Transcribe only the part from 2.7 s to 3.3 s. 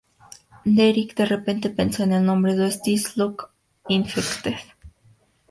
This